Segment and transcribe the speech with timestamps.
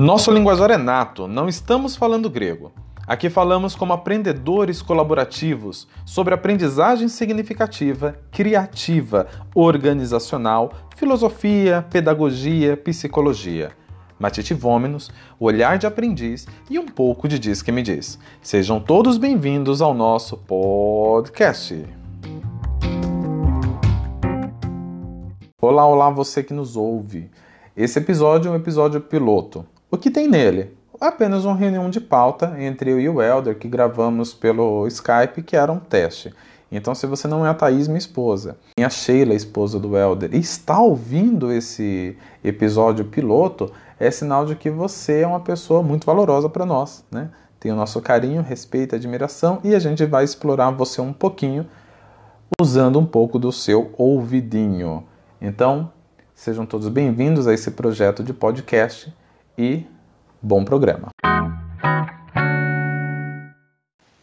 [0.00, 2.70] Nosso linguajar é nato, não estamos falando grego.
[3.04, 13.72] Aqui falamos como aprendedores colaborativos sobre aprendizagem significativa, criativa, organizacional, filosofia, pedagogia, psicologia.
[14.20, 18.20] Matite Vômenos, olhar de aprendiz e um pouco de Diz que me diz.
[18.40, 21.84] Sejam todos bem-vindos ao nosso podcast.
[25.60, 27.28] Olá, olá, você que nos ouve.
[27.76, 29.66] Esse episódio é um episódio piloto.
[29.90, 30.76] O que tem nele?
[31.00, 35.56] Apenas uma reunião de pauta entre eu e o Elder que gravamos pelo Skype, que
[35.56, 36.34] era um teste.
[36.70, 40.34] Então, se você não é a Thaís, minha esposa, e a Sheila, esposa do Elder,
[40.34, 46.04] e está ouvindo esse episódio piloto, é sinal de que você é uma pessoa muito
[46.04, 47.30] valorosa para nós, né?
[47.58, 51.66] Tem o nosso carinho, respeito, admiração e a gente vai explorar você um pouquinho
[52.60, 55.04] usando um pouco do seu ouvidinho.
[55.40, 55.90] Então,
[56.34, 59.10] sejam todos bem-vindos a esse projeto de podcast
[59.58, 59.84] e
[60.40, 61.08] bom programa.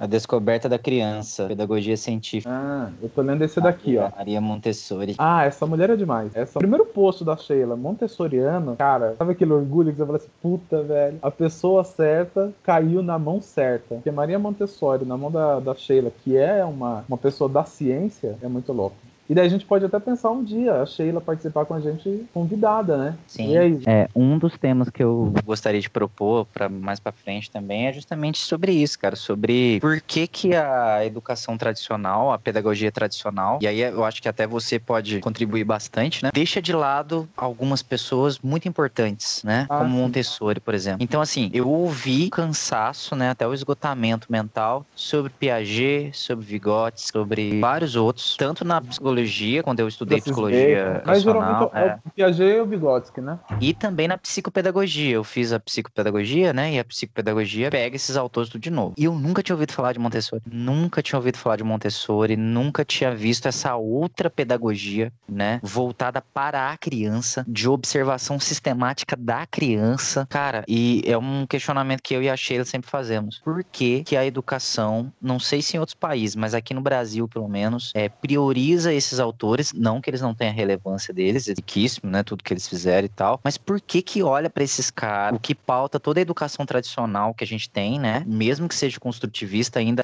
[0.00, 2.48] A descoberta da criança, pedagogia científica.
[2.54, 4.08] Ah, eu tô lendo esse daqui, ó.
[4.16, 5.16] Maria Montessori.
[5.18, 6.34] Ah, essa mulher é demais.
[6.36, 6.56] Essa...
[6.56, 10.82] O primeiro posto da Sheila, Montessoriano, cara, sabe aquele orgulho que você fala assim, puta,
[10.84, 13.96] velho, a pessoa certa caiu na mão certa.
[13.96, 18.38] Porque Maria Montessori, na mão da, da Sheila, que é uma, uma pessoa da ciência,
[18.40, 18.96] é muito louco.
[19.28, 22.24] E daí a gente pode até pensar um dia a Sheila participar com a gente
[22.32, 23.14] convidada, né?
[23.26, 23.54] Sim.
[23.86, 27.92] É, um dos temas que eu gostaria de propor para mais para frente também é
[27.92, 33.66] justamente sobre isso, cara, sobre por que que a educação tradicional, a pedagogia tradicional, e
[33.66, 36.30] aí eu acho que até você pode contribuir bastante, né?
[36.32, 39.66] Deixa de lado algumas pessoas muito importantes, né?
[39.68, 39.98] Ah, Como.
[39.98, 41.02] Montessori, por exemplo.
[41.02, 47.60] Então assim, eu ouvi cansaço, né, até o esgotamento mental sobre Piaget, sobre Vygotsky, sobre
[47.60, 51.02] vários outros, tanto na psicologia psicologia, quando eu estudei psicologia.
[51.04, 53.38] Mas geralmente é, é o Piaget e o Vygotsky, né?
[53.60, 55.16] E também na psicopedagogia.
[55.16, 56.74] Eu fiz a psicopedagogia, né?
[56.74, 58.94] E a psicopedagogia pega esses autores tudo de novo.
[58.96, 60.42] E eu nunca tinha ouvido falar de Montessori.
[60.50, 62.36] Nunca tinha ouvido falar de Montessori.
[62.36, 65.60] Nunca tinha visto essa outra pedagogia, né?
[65.62, 70.26] Voltada para a criança, de observação sistemática da criança.
[70.28, 73.40] Cara, e é um questionamento que eu e a Sheila sempre fazemos.
[73.44, 77.28] Por que, que a educação, não sei se em outros países, mas aqui no Brasil,
[77.28, 81.48] pelo menos, é, prioriza esse esses autores, não que eles não tenham a relevância deles,
[81.48, 84.62] é riquíssimo, né, tudo que eles fizeram e tal, mas por que que olha para
[84.62, 88.68] esses caras, o que pauta toda a educação tradicional que a gente tem, né, mesmo
[88.68, 90.02] que seja construtivista ainda,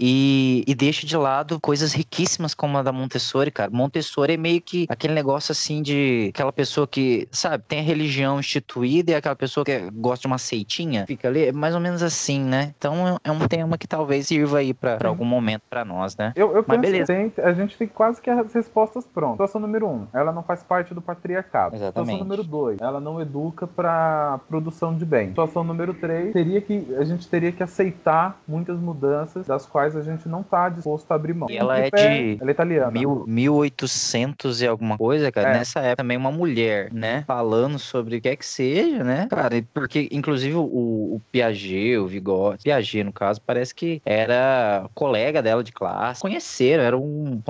[0.00, 3.70] e, e deixa de lado coisas riquíssimas como a da Montessori, cara.
[3.70, 8.38] Montessori é meio que aquele negócio assim de aquela pessoa que, sabe, tem a religião
[8.38, 12.02] instituída e aquela pessoa que gosta de uma seitinha, fica ali, é mais ou menos
[12.02, 12.74] assim, né?
[12.78, 16.32] Então é um tema que talvez sirva aí para algum momento para nós, né?
[16.36, 17.14] Eu, eu Mas beleza.
[17.34, 19.34] Que a gente fica quase que as respostas prontas.
[19.34, 21.74] Situação número um, ela não faz parte do patriarcado.
[21.74, 22.12] Exatamente.
[22.12, 25.28] Situação número dois, ela não educa para produção de bem.
[25.28, 30.02] Situação número três, teria que a gente teria que aceitar muitas mudanças das quais a
[30.02, 31.50] gente não está disposto a abrir mão.
[31.50, 32.90] E ela é de ela é italiana.
[32.90, 35.50] Mil, 1800 e alguma coisa, cara.
[35.50, 35.52] É.
[35.58, 39.64] Nessa época também uma mulher, né, falando sobre o que é que seja, né, cara,
[39.74, 45.64] porque inclusive o, o Piaget, o Vygotsky, Piaget no caso, parece que era colega dela
[45.64, 47.42] de classe, conheceram, eram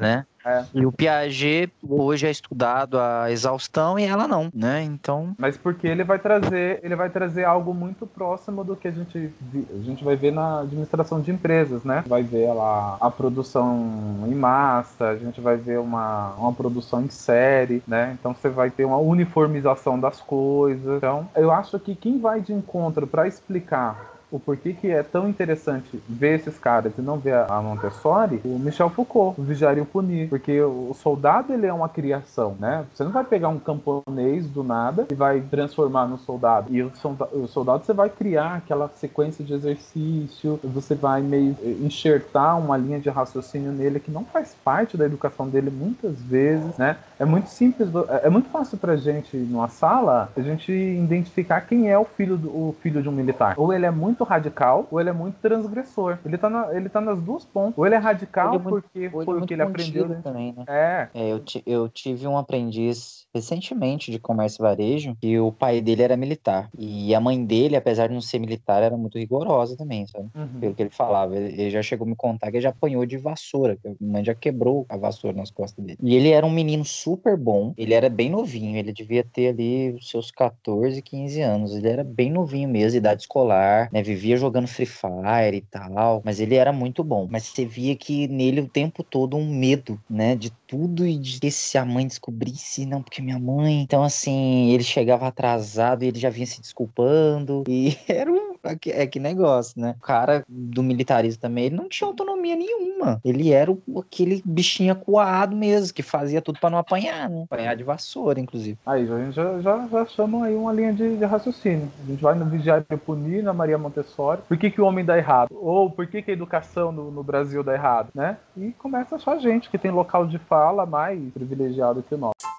[0.00, 0.26] né?
[0.46, 0.64] É.
[0.72, 4.80] E o Piaget hoje é estudado a exaustão e ela não, né?
[4.84, 5.34] Então.
[5.36, 9.32] Mas porque ele vai trazer, ele vai trazer algo muito próximo do que a gente,
[9.52, 12.04] a gente vai ver na administração de empresas, né?
[12.06, 17.10] Vai ver lá a produção em massa, a gente vai ver uma, uma produção em
[17.10, 18.16] série, né?
[18.18, 20.98] Então você vai ter uma uniformização das coisas.
[20.98, 25.28] Então, eu acho que quem vai de encontro para explicar o porquê que é tão
[25.28, 29.80] interessante ver esses caras e não ver a Montessori, o Michel Foucault, o Vigiar e
[29.80, 29.86] o
[30.28, 32.84] porque o soldado ele é uma criação, né?
[32.92, 36.74] Você não vai pegar um camponês do nada e vai transformar no soldado.
[36.74, 41.56] E o soldado, o soldado você vai criar aquela sequência de exercício, você vai meio
[41.80, 46.76] enxertar uma linha de raciocínio nele que não faz parte da educação dele muitas vezes,
[46.76, 46.96] né?
[47.18, 51.90] É muito simples, é, é muito fácil pra gente numa sala a gente identificar quem
[51.90, 53.54] é o filho do, o filho de um militar.
[53.56, 56.18] Ou ele é muito radical ou ele é muito transgressor.
[56.24, 57.74] Ele tá, na, ele tá nas duas pontas.
[57.76, 60.08] Ou ele é radical ele é muito, porque foi é o que ele aprendeu.
[60.08, 60.20] Né?
[60.22, 60.64] Também, né?
[60.68, 61.08] É.
[61.14, 66.02] é eu, eu tive um aprendiz recentemente de comércio e varejo e o pai dele
[66.02, 66.68] era militar.
[66.78, 70.28] E a mãe dele, apesar de não ser militar, era muito rigorosa também, sabe?
[70.34, 70.60] Uhum.
[70.60, 71.34] Pelo que ele falava.
[71.36, 73.76] Ele, ele, já chegou a me contar que ele já apanhou de vassoura.
[73.76, 75.98] Que a mãe já quebrou a vassoura nas costas dele.
[76.02, 77.05] E ele era um menino super
[77.38, 77.74] bom.
[77.76, 78.76] Ele era bem novinho.
[78.76, 81.74] Ele devia ter ali os seus 14, 15 anos.
[81.74, 84.02] Ele era bem novinho mesmo, idade escolar, né?
[84.02, 87.28] Vivia jogando Free Fire e tal, mas ele era muito bom.
[87.30, 91.50] Mas você via que nele o tempo todo um medo, né, de tudo e de
[91.50, 93.82] se a mãe descobrisse, não, porque minha mãe.
[93.82, 97.64] Então, assim, ele chegava atrasado e ele já vinha se desculpando.
[97.68, 98.55] E era um.
[98.86, 99.94] É que negócio, né?
[99.98, 103.20] O cara do militarismo também, ele não tinha autonomia nenhuma.
[103.24, 107.44] Ele era o, aquele bichinho acuado mesmo, que fazia tudo para não apanhar, né?
[107.44, 108.78] Apanhar de vassoura, inclusive.
[108.86, 111.90] Aí a gente já, já, já chama aí uma linha de, de, raciocínio.
[112.04, 114.40] A gente vai no Vigiar e Punir, na Maria Montessori.
[114.48, 115.48] Por que, que o homem dá errado?
[115.52, 118.36] Ou por que, que a educação no, no Brasil dá errado, né?
[118.56, 122.55] E começa a achar gente que tem local de fala mais privilegiado que o nosso.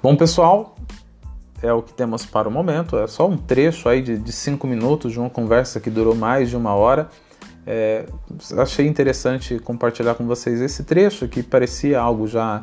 [0.00, 0.76] Bom, pessoal,
[1.60, 2.96] é o que temos para o momento.
[2.96, 6.48] É só um trecho aí de, de cinco minutos de uma conversa que durou mais
[6.48, 7.08] de uma hora.
[7.66, 8.06] É,
[8.56, 12.62] achei interessante compartilhar com vocês esse trecho que parecia algo já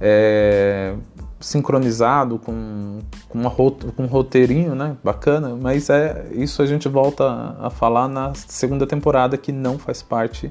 [0.00, 0.94] é,
[1.38, 7.54] sincronizado com, com, uma, com um roteirinho né, bacana, mas é isso a gente volta
[7.60, 10.50] a falar na segunda temporada que não faz parte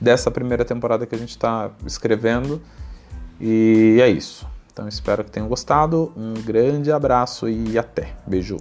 [0.00, 2.60] dessa primeira temporada que a gente está escrevendo.
[3.40, 4.53] E é isso.
[4.74, 6.12] Então espero que tenham gostado.
[6.16, 8.12] Um grande abraço e até.
[8.26, 8.58] Beijo.